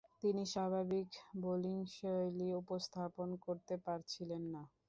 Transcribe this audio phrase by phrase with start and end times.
[0.21, 1.09] তিনি স্বাভাবিক
[1.41, 4.61] বোলিংশৈলী উপস্থাপন করতে পারছিলেন না।